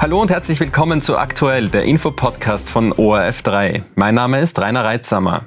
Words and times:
Hallo 0.00 0.22
und 0.22 0.30
herzlich 0.30 0.60
willkommen 0.60 1.02
zu 1.02 1.18
Aktuell, 1.18 1.70
der 1.70 1.82
Infopodcast 1.82 2.70
von 2.70 2.94
ORF3. 2.94 3.82
Mein 3.96 4.14
Name 4.14 4.38
ist 4.38 4.60
Rainer 4.60 4.84
Reitsamer. 4.84 5.42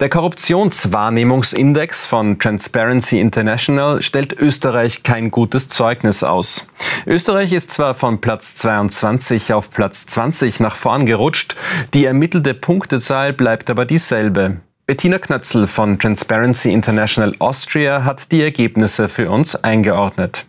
Der 0.00 0.10
Korruptionswahrnehmungsindex 0.10 2.04
von 2.04 2.38
Transparency 2.38 3.18
International 3.18 4.02
stellt 4.02 4.38
Österreich 4.38 5.02
kein 5.02 5.30
gutes 5.30 5.70
Zeugnis 5.70 6.22
aus. 6.22 6.66
Österreich 7.06 7.54
ist 7.54 7.70
zwar 7.70 7.94
von 7.94 8.20
Platz 8.20 8.54
22 8.56 9.54
auf 9.54 9.70
Platz 9.70 10.04
20 10.04 10.60
nach 10.60 10.76
vorn 10.76 11.06
gerutscht, 11.06 11.56
die 11.94 12.04
ermittelte 12.04 12.52
Punktezahl 12.52 13.32
bleibt 13.32 13.70
aber 13.70 13.86
dieselbe. 13.86 14.58
Bettina 14.86 15.18
Knötzl 15.18 15.66
von 15.66 15.98
Transparency 15.98 16.70
International 16.70 17.32
Austria 17.38 18.04
hat 18.04 18.30
die 18.30 18.42
Ergebnisse 18.42 19.08
für 19.08 19.30
uns 19.30 19.56
eingeordnet. 19.56 20.44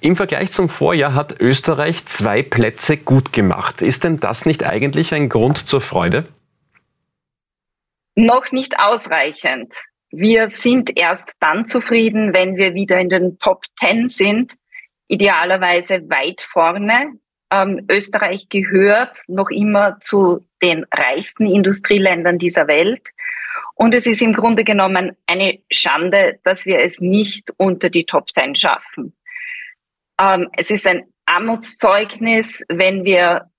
Im 0.00 0.14
Vergleich 0.14 0.52
zum 0.52 0.68
Vorjahr 0.68 1.14
hat 1.14 1.40
Österreich 1.40 2.06
zwei 2.06 2.42
Plätze 2.42 2.96
gut 2.96 3.32
gemacht. 3.32 3.82
Ist 3.82 4.04
denn 4.04 4.20
das 4.20 4.46
nicht 4.46 4.64
eigentlich 4.64 5.12
ein 5.12 5.28
Grund 5.28 5.58
zur 5.58 5.80
Freude? 5.80 6.26
Noch 8.14 8.52
nicht 8.52 8.78
ausreichend. 8.78 9.74
Wir 10.10 10.50
sind 10.50 10.96
erst 10.96 11.34
dann 11.40 11.66
zufrieden, 11.66 12.32
wenn 12.32 12.56
wir 12.56 12.74
wieder 12.74 12.98
in 12.98 13.08
den 13.08 13.38
Top 13.38 13.64
Ten 13.78 14.08
sind, 14.08 14.54
idealerweise 15.08 16.08
weit 16.08 16.40
vorne. 16.40 17.12
Ähm, 17.50 17.86
Österreich 17.90 18.48
gehört 18.48 19.18
noch 19.26 19.50
immer 19.50 19.98
zu 20.00 20.46
den 20.62 20.84
reichsten 20.92 21.46
Industrieländern 21.46 22.38
dieser 22.38 22.68
Welt. 22.68 23.10
Und 23.74 23.94
es 23.94 24.06
ist 24.06 24.22
im 24.22 24.32
Grunde 24.32 24.64
genommen 24.64 25.16
eine 25.26 25.58
Schande, 25.70 26.40
dass 26.44 26.66
wir 26.66 26.78
es 26.78 27.00
nicht 27.00 27.52
unter 27.56 27.90
die 27.90 28.06
Top 28.06 28.32
Ten 28.32 28.54
schaffen. 28.54 29.14
Ähm, 30.20 30.48
es 30.56 30.70
ist 30.70 30.86
ein 30.86 31.12
Armutszeugnis, 31.26 32.64
wenn 32.68 33.04
wir 33.04 33.50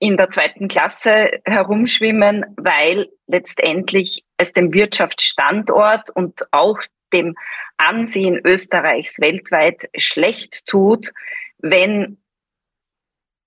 in 0.00 0.16
der 0.16 0.30
zweiten 0.30 0.68
Klasse 0.68 1.30
herumschwimmen, 1.44 2.46
weil 2.56 3.08
letztendlich 3.26 4.24
es 4.36 4.52
dem 4.52 4.72
Wirtschaftsstandort 4.72 6.10
und 6.10 6.46
auch 6.52 6.80
dem 7.12 7.36
Ansehen 7.76 8.40
Österreichs 8.44 9.20
weltweit 9.20 9.88
schlecht 9.96 10.66
tut, 10.66 11.12
wenn 11.58 12.18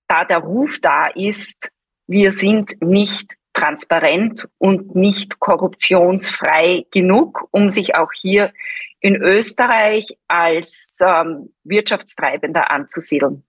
da 0.08 0.24
der 0.24 0.38
Ruf 0.38 0.78
da 0.80 1.06
ist, 1.06 1.70
wir 2.06 2.32
sind 2.32 2.82
nicht 2.82 3.34
transparent 3.54 4.48
und 4.58 4.94
nicht 4.94 5.38
korruptionsfrei 5.38 6.86
genug, 6.90 7.48
um 7.50 7.70
sich 7.70 7.94
auch 7.94 8.12
hier 8.12 8.52
in 9.00 9.16
Österreich 9.16 10.16
als 10.28 11.00
ähm, 11.04 11.50
Wirtschaftstreibender 11.64 12.70
anzusiedeln. 12.70 13.44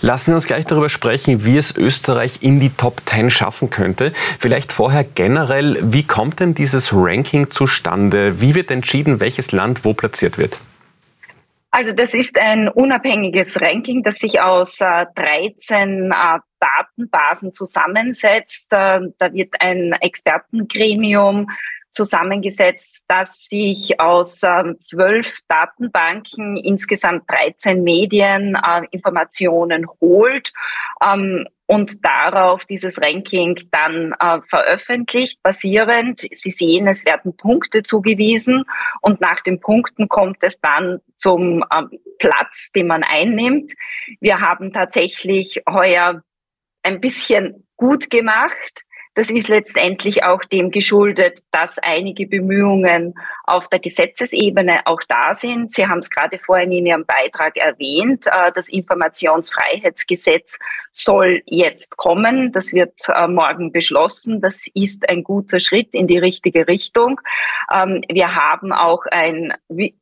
Lassen 0.00 0.30
Sie 0.30 0.34
uns 0.34 0.46
gleich 0.46 0.66
darüber 0.66 0.88
sprechen, 0.88 1.44
wie 1.44 1.56
es 1.56 1.76
Österreich 1.76 2.42
in 2.42 2.60
die 2.60 2.70
Top 2.70 3.02
10 3.06 3.30
schaffen 3.30 3.70
könnte. 3.70 4.12
Vielleicht 4.38 4.72
vorher 4.72 5.04
generell, 5.04 5.78
wie 5.82 6.06
kommt 6.06 6.40
denn 6.40 6.54
dieses 6.54 6.92
Ranking 6.92 7.50
zustande? 7.50 8.40
Wie 8.40 8.54
wird 8.54 8.70
entschieden, 8.70 9.20
welches 9.20 9.52
Land 9.52 9.84
wo 9.84 9.94
platziert 9.94 10.38
wird? 10.38 10.58
Also 11.70 11.94
das 11.94 12.12
ist 12.12 12.38
ein 12.38 12.68
unabhängiges 12.68 13.58
Ranking, 13.60 14.02
das 14.02 14.16
sich 14.16 14.40
aus 14.40 14.82
äh, 14.82 15.06
13 15.14 16.10
äh, 16.12 16.38
Datenbasen 16.62 17.52
zusammensetzt. 17.52 18.72
Äh, 18.72 19.00
da 19.18 19.32
wird 19.32 19.54
ein 19.60 19.92
Expertengremium 19.92 21.48
zusammengesetzt, 21.92 23.04
das 23.06 23.48
sich 23.48 24.00
aus 24.00 24.42
ähm, 24.42 24.76
zwölf 24.80 25.40
Datenbanken, 25.48 26.56
insgesamt 26.56 27.24
13 27.30 27.82
Medien 27.82 28.56
äh, 28.56 28.86
Informationen 28.90 29.86
holt 30.00 30.52
ähm, 31.04 31.46
und 31.66 32.04
darauf 32.04 32.64
dieses 32.64 33.00
Ranking 33.00 33.58
dann 33.70 34.14
äh, 34.18 34.40
veröffentlicht, 34.42 35.42
basierend. 35.42 36.26
Sie 36.32 36.50
sehen, 36.50 36.86
es 36.86 37.04
werden 37.04 37.36
Punkte 37.36 37.82
zugewiesen 37.82 38.64
und 39.02 39.20
nach 39.20 39.42
den 39.42 39.60
Punkten 39.60 40.08
kommt 40.08 40.38
es 40.40 40.60
dann 40.60 41.00
zum 41.16 41.62
ähm, 41.74 41.90
Platz, 42.18 42.70
den 42.74 42.86
man 42.86 43.02
einnimmt. 43.02 43.72
Wir 44.20 44.40
haben 44.40 44.72
tatsächlich 44.72 45.62
heuer 45.68 46.22
ein 46.82 47.00
bisschen 47.00 47.66
gut 47.76 48.10
gemacht. 48.10 48.84
Das 49.14 49.28
ist 49.28 49.48
letztendlich 49.48 50.24
auch 50.24 50.42
dem 50.44 50.70
geschuldet, 50.70 51.40
dass 51.50 51.78
einige 51.78 52.26
Bemühungen 52.26 53.12
auf 53.44 53.68
der 53.68 53.78
Gesetzesebene 53.78 54.86
auch 54.86 55.02
da 55.06 55.34
sind. 55.34 55.70
Sie 55.70 55.86
haben 55.86 55.98
es 55.98 56.08
gerade 56.08 56.38
vorhin 56.38 56.72
in 56.72 56.86
Ihrem 56.86 57.04
Beitrag 57.04 57.58
erwähnt. 57.58 58.26
Äh, 58.28 58.52
das 58.54 58.70
Informationsfreiheitsgesetz 58.70 60.58
soll 60.92 61.42
jetzt 61.44 61.98
kommen. 61.98 62.52
Das 62.52 62.72
wird 62.72 62.94
äh, 63.08 63.28
morgen 63.28 63.70
beschlossen. 63.70 64.40
Das 64.40 64.66
ist 64.72 65.06
ein 65.10 65.24
guter 65.24 65.60
Schritt 65.60 65.94
in 65.94 66.06
die 66.06 66.16
richtige 66.16 66.66
Richtung. 66.66 67.20
Ähm, 67.70 68.00
wir 68.10 68.34
haben 68.34 68.72
auch 68.72 69.04
ein, 69.10 69.52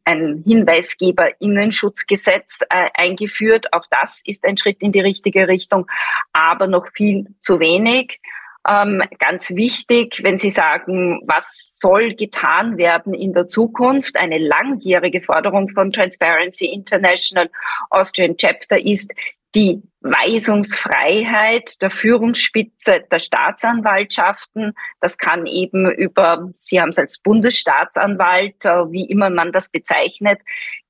ein 0.04 0.44
Hinweisgeber-Innenschutzgesetz 0.46 2.60
äh, 2.70 2.90
eingeführt. 2.94 3.72
Auch 3.72 3.86
das 3.90 4.22
ist 4.24 4.44
ein 4.44 4.56
Schritt 4.56 4.80
in 4.80 4.92
die 4.92 5.00
richtige 5.00 5.48
Richtung, 5.48 5.88
aber 6.32 6.68
noch 6.68 6.86
viel 6.94 7.26
zu 7.40 7.58
wenig. 7.58 8.20
Ähm, 8.68 9.02
ganz 9.18 9.54
wichtig, 9.54 10.22
wenn 10.22 10.36
Sie 10.36 10.50
sagen, 10.50 11.20
was 11.26 11.78
soll 11.80 12.14
getan 12.14 12.76
werden 12.76 13.14
in 13.14 13.32
der 13.32 13.48
Zukunft, 13.48 14.16
eine 14.16 14.38
langjährige 14.38 15.22
Forderung 15.22 15.70
von 15.70 15.92
Transparency 15.92 16.66
International 16.66 17.50
Austrian 17.88 18.36
Chapter 18.36 18.78
ist, 18.78 19.12
die 19.54 19.82
Weisungsfreiheit 20.02 21.82
der 21.82 21.90
Führungsspitze 21.90 23.04
der 23.10 23.18
Staatsanwaltschaften. 23.18 24.72
Das 25.00 25.18
kann 25.18 25.46
eben 25.46 25.90
über, 25.90 26.48
Sie 26.54 26.80
haben 26.80 26.88
es 26.88 26.98
als 26.98 27.18
Bundesstaatsanwalt, 27.18 28.64
äh, 28.64 28.90
wie 28.90 29.04
immer 29.04 29.28
man 29.28 29.52
das 29.52 29.68
bezeichnet, 29.68 30.40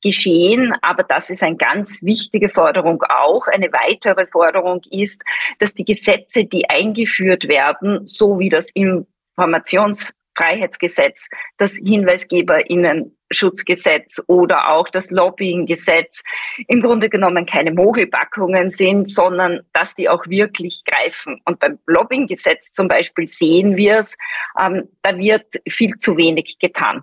geschehen. 0.02 0.74
Aber 0.82 1.02
das 1.02 1.28
ist 1.30 1.42
eine 1.42 1.56
ganz 1.56 2.02
wichtige 2.02 2.48
Forderung 2.48 3.02
auch. 3.02 3.48
Eine 3.48 3.72
weitere 3.72 4.26
Forderung 4.26 4.80
ist, 4.90 5.22
dass 5.58 5.74
die 5.74 5.84
Gesetze, 5.84 6.44
die 6.44 6.70
eingeführt 6.70 7.48
werden, 7.48 8.06
so 8.06 8.38
wie 8.38 8.48
das 8.48 8.70
Informations 8.70 10.12
Freiheitsgesetz, 10.36 11.28
das 11.58 11.76
Hinweisgeberinnenschutzgesetz 11.76 14.22
oder 14.26 14.70
auch 14.70 14.88
das 14.88 15.10
Lobbyinggesetz 15.10 16.22
im 16.68 16.80
Grunde 16.82 17.10
genommen 17.10 17.46
keine 17.46 17.72
Mogelpackungen 17.72 18.70
sind, 18.70 19.10
sondern 19.10 19.60
dass 19.72 19.94
die 19.94 20.08
auch 20.08 20.26
wirklich 20.26 20.84
greifen. 20.84 21.40
Und 21.44 21.58
beim 21.58 21.78
Lobbyinggesetz 21.86 22.72
zum 22.72 22.88
Beispiel 22.88 23.28
sehen 23.28 23.76
wir 23.76 23.98
es, 23.98 24.16
ähm, 24.58 24.88
da 25.02 25.16
wird 25.16 25.60
viel 25.68 25.98
zu 25.98 26.16
wenig 26.16 26.58
getan. 26.58 27.02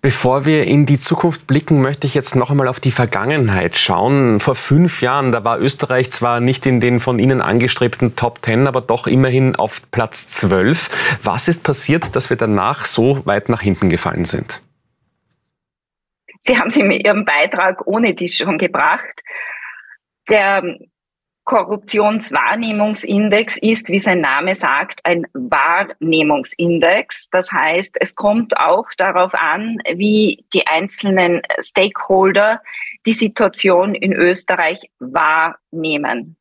Bevor 0.00 0.44
wir 0.44 0.64
in 0.64 0.86
die 0.86 0.98
Zukunft 0.98 1.46
blicken, 1.46 1.80
möchte 1.80 2.06
ich 2.06 2.14
jetzt 2.14 2.34
noch 2.34 2.50
einmal 2.50 2.68
auf 2.68 2.80
die 2.80 2.90
Vergangenheit 2.90 3.76
schauen. 3.76 4.40
Vor 4.40 4.54
fünf 4.54 5.02
Jahren, 5.02 5.32
da 5.32 5.44
war 5.44 5.60
Österreich 5.60 6.10
zwar 6.10 6.40
nicht 6.40 6.66
in 6.66 6.80
den 6.80 6.98
von 6.98 7.18
Ihnen 7.18 7.40
angestrebten 7.40 8.16
Top 8.16 8.42
Ten, 8.42 8.66
aber 8.66 8.80
doch 8.80 9.06
immerhin 9.06 9.54
auf 9.56 9.82
Platz 9.90 10.28
12. 10.28 11.20
Was 11.22 11.48
ist 11.48 11.62
passiert, 11.62 12.16
dass 12.16 12.30
wir 12.30 12.36
danach 12.36 12.84
so 12.84 13.24
weit 13.26 13.48
nach 13.48 13.60
hinten 13.60 13.88
gefallen 13.88 14.24
sind? 14.24 14.62
Sie 16.40 16.58
haben 16.58 16.70
sie 16.70 16.82
mit 16.82 17.06
Ihrem 17.06 17.24
Beitrag 17.24 17.86
ohne 17.86 18.14
dies 18.14 18.36
schon 18.36 18.58
gebracht. 18.58 19.22
Der 20.28 20.62
Korruptionswahrnehmungsindex 21.52 23.58
ist, 23.58 23.90
wie 23.90 24.00
sein 24.00 24.22
Name 24.22 24.54
sagt, 24.54 25.00
ein 25.04 25.26
Wahrnehmungsindex. 25.34 27.28
Das 27.28 27.52
heißt, 27.52 27.98
es 28.00 28.14
kommt 28.14 28.56
auch 28.56 28.86
darauf 28.96 29.34
an, 29.34 29.76
wie 29.94 30.46
die 30.54 30.66
einzelnen 30.66 31.42
Stakeholder 31.60 32.62
die 33.04 33.12
Situation 33.12 33.94
in 33.94 34.14
Österreich 34.14 34.90
wahrnehmen. 34.98 36.38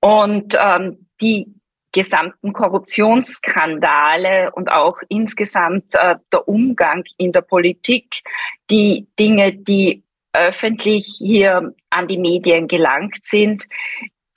Und 0.00 0.56
ähm, 0.58 1.06
die 1.20 1.54
gesamten 1.92 2.54
Korruptionsskandale 2.54 4.52
und 4.52 4.72
auch 4.72 4.96
insgesamt 5.10 5.96
äh, 5.96 6.14
der 6.32 6.48
Umgang 6.48 7.04
in 7.18 7.32
der 7.32 7.42
Politik, 7.42 8.22
die 8.70 9.06
Dinge, 9.18 9.52
die 9.52 10.02
öffentlich 10.32 11.16
hier 11.18 11.74
an 11.90 12.08
die 12.08 12.16
Medien 12.16 12.68
gelangt 12.68 13.22
sind, 13.22 13.66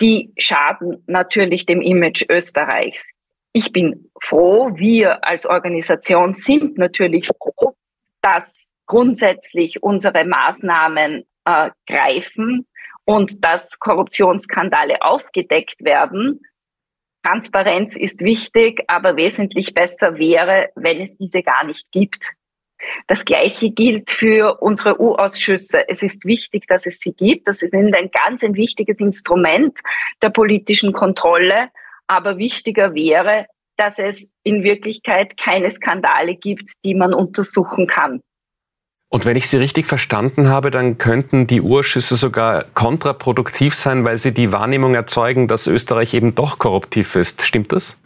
die 0.04 0.34
schaden 0.38 1.02
natürlich 1.08 1.66
dem 1.66 1.82
Image 1.82 2.26
Österreichs. 2.30 3.14
Ich 3.54 3.72
bin 3.72 4.12
froh, 4.22 4.72
wir 4.76 5.24
als 5.26 5.46
Organisation 5.46 6.34
sind 6.34 6.78
natürlich 6.78 7.28
froh, 7.28 7.74
dass 8.22 8.74
grundsätzlich 8.86 9.82
unsere 9.82 10.26
Maßnahmen 10.26 11.24
äh, 11.46 11.70
greifen 11.88 12.68
und 13.06 13.46
dass 13.46 13.80
Korruptionsskandale 13.80 15.02
aufgedeckt 15.02 15.82
werden. 15.86 16.42
Transparenz 17.24 17.96
ist 17.96 18.20
wichtig, 18.20 18.84
aber 18.88 19.16
wesentlich 19.16 19.74
besser 19.74 20.18
wäre, 20.18 20.70
wenn 20.76 21.00
es 21.00 21.16
diese 21.16 21.44
gar 21.44 21.64
nicht 21.64 21.90
gibt. 21.94 22.34
Das 23.08 23.26
Gleiche 23.26 23.72
gilt 23.72 24.10
für 24.10 24.62
unsere 24.62 25.02
U-Ausschüsse. 25.02 25.88
Es 25.88 26.04
ist 26.04 26.26
wichtig, 26.26 26.68
dass 26.68 26.86
es 26.86 27.00
sie 27.00 27.14
gibt. 27.14 27.48
Das 27.48 27.62
ist 27.62 27.74
ein 27.74 27.92
ganz 27.92 28.44
ein 28.44 28.56
wichtiges 28.56 29.00
Instrument 29.00 29.80
der 30.22 30.30
politischen 30.30 30.94
Kontrolle. 30.94 31.70
Aber 32.08 32.38
wichtiger 32.38 32.94
wäre, 32.94 33.48
dass 33.78 34.00
es 34.00 34.30
in 34.44 34.64
Wirklichkeit 34.64 35.38
keine 35.38 35.72
Skandale 35.72 36.36
gibt, 36.36 36.74
die 36.86 36.96
man 36.96 37.14
untersuchen 37.14 37.88
kann. 37.88 38.22
Und 39.10 39.26
wenn 39.26 39.38
ich 39.38 39.48
Sie 39.48 39.58
richtig 39.58 39.86
verstanden 39.86 40.50
habe, 40.50 40.72
dann 40.72 40.98
könnten 40.98 41.46
die 41.46 41.62
Urschüsse 41.62 42.16
sogar 42.16 42.66
kontraproduktiv 42.74 43.76
sein, 43.76 44.06
weil 44.06 44.18
sie 44.18 44.34
die 44.34 44.52
Wahrnehmung 44.52 44.96
erzeugen, 44.96 45.48
dass 45.48 45.68
Österreich 45.68 46.16
eben 46.16 46.34
doch 46.34 46.58
korruptiv 46.58 47.16
ist. 47.16 47.44
Stimmt 47.44 47.72
das? 47.74 48.00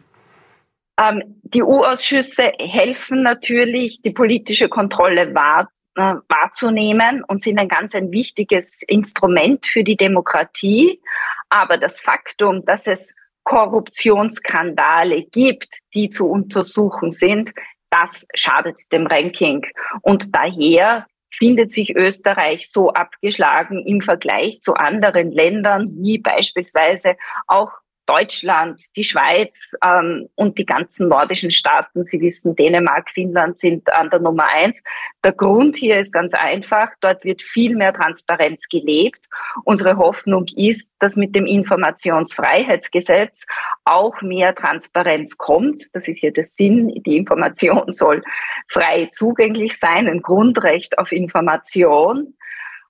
Ähm, 0.99 1.41
die 1.43 1.63
U-Ausschüsse 1.63 2.53
helfen 2.57 3.21
natürlich, 3.21 4.01
die 4.01 4.11
politische 4.11 4.69
Kontrolle 4.69 5.33
wahr, 5.35 5.69
äh, 5.95 6.15
wahrzunehmen 6.27 7.23
und 7.23 7.41
sind 7.41 7.59
ein 7.59 7.67
ganz 7.67 7.95
ein 7.95 8.11
wichtiges 8.11 8.81
Instrument 8.87 9.65
für 9.65 9.83
die 9.83 9.97
Demokratie. 9.97 11.01
Aber 11.49 11.77
das 11.77 11.99
Faktum, 11.99 12.65
dass 12.65 12.87
es 12.87 13.15
Korruptionsskandale 13.43 15.23
gibt, 15.23 15.79
die 15.93 16.09
zu 16.09 16.27
untersuchen 16.27 17.11
sind, 17.11 17.53
das 17.89 18.27
schadet 18.35 18.91
dem 18.91 19.07
Ranking. 19.07 19.65
Und 20.01 20.35
daher 20.35 21.07
findet 21.31 21.71
sich 21.71 21.95
Österreich 21.95 22.69
so 22.69 22.91
abgeschlagen 22.91 23.85
im 23.85 24.01
Vergleich 24.01 24.61
zu 24.61 24.73
anderen 24.73 25.31
Ländern, 25.31 25.89
wie 26.01 26.17
beispielsweise 26.17 27.15
auch 27.47 27.71
Deutschland, 28.07 28.81
die 28.95 29.03
Schweiz 29.03 29.75
ähm, 29.83 30.29
und 30.35 30.57
die 30.57 30.65
ganzen 30.65 31.09
nordischen 31.09 31.51
Staaten, 31.51 32.03
Sie 32.03 32.19
wissen, 32.21 32.55
Dänemark, 32.55 33.11
Finnland 33.11 33.59
sind 33.59 33.93
an 33.93 34.09
der 34.09 34.19
Nummer 34.19 34.45
eins. 34.45 34.81
Der 35.23 35.33
Grund 35.33 35.77
hier 35.77 35.99
ist 35.99 36.11
ganz 36.11 36.33
einfach, 36.33 36.89
dort 37.01 37.23
wird 37.23 37.43
viel 37.43 37.75
mehr 37.75 37.93
Transparenz 37.93 38.67
gelebt. 38.69 39.27
Unsere 39.65 39.97
Hoffnung 39.97 40.45
ist, 40.55 40.89
dass 40.99 41.17
mit 41.17 41.35
dem 41.35 41.45
Informationsfreiheitsgesetz 41.45 43.45
auch 43.83 44.21
mehr 44.21 44.55
Transparenz 44.55 45.37
kommt. 45.37 45.83
Das 45.93 46.07
ist 46.07 46.23
ja 46.23 46.31
der 46.31 46.45
Sinn. 46.45 46.87
Die 47.05 47.17
Information 47.17 47.91
soll 47.91 48.23
frei 48.69 49.09
zugänglich 49.11 49.77
sein, 49.77 50.07
ein 50.07 50.21
Grundrecht 50.21 50.97
auf 50.97 51.11
Information 51.11 52.33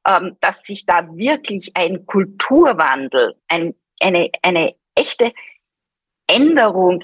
ähm, 0.07 0.37
dass 0.39 0.63
sich 0.63 0.85
da 0.85 1.05
wirklich 1.15 1.73
ein 1.75 2.05
Kulturwandel, 2.05 3.35
ein, 3.49 3.75
eine, 3.99 4.29
eine 4.41 4.75
echte 4.97 5.31
Änderung 6.27 7.01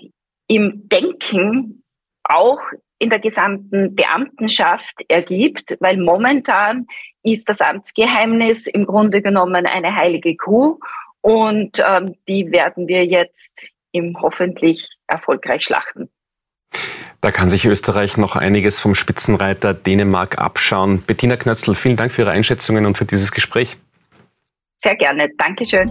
im 0.48 0.90
Denken 0.90 1.84
auch 2.24 2.62
in 3.00 3.10
der 3.10 3.20
gesamten 3.20 3.96
Beamtenschaft 3.96 5.04
ergibt, 5.10 5.78
weil 5.80 5.98
momentan 5.98 6.88
ist 7.22 7.50
das 7.50 7.62
Amtsgeheimnis 7.62 8.68
im 8.68 8.86
Grunde 8.86 9.22
genommen 9.22 9.66
eine 9.66 9.96
heilige 9.96 10.36
Kuh 10.36 10.80
und 11.22 11.84
ähm, 11.86 12.16
die 12.28 12.52
werden 12.52 12.88
wir 12.88 13.06
jetzt 13.06 13.70
im 13.92 14.22
hoffentlich 14.22 14.90
erfolgreich 15.08 15.64
schlachten. 15.64 16.10
Da 17.22 17.32
kann 17.32 17.50
sich 17.50 17.66
Österreich 17.66 18.18
noch 18.18 18.36
einiges 18.36 18.82
vom 18.82 18.96
Spitzenreiter 18.96 19.74
Dänemark 19.74 20.40
abschauen. 20.40 21.04
Bettina 21.08 21.38
Knötzl, 21.38 21.76
vielen 21.76 21.96
Dank 21.96 22.12
für 22.12 22.24
Ihre 22.24 22.32
Einschätzungen 22.32 22.86
und 22.86 22.98
für 22.98 23.06
dieses 23.06 23.32
Gespräch. 23.32 23.78
Sehr 24.76 24.96
gerne. 24.98 25.30
Dankeschön. 25.38 25.90